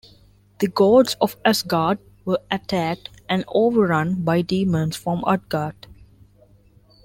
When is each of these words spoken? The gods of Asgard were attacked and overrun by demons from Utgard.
The 0.57 0.67
gods 0.67 1.15
of 1.21 1.37
Asgard 1.45 1.99
were 2.25 2.39
attacked 2.49 3.11
and 3.29 3.45
overrun 3.49 4.23
by 4.23 4.41
demons 4.41 4.95
from 4.95 5.23
Utgard. 5.27 5.85